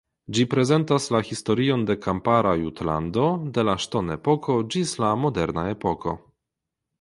[0.35, 3.27] Ĝi prezentas la historion de kampara Jutlando
[3.59, 6.17] de la ŝtonepoko ĝis la moderna epoko.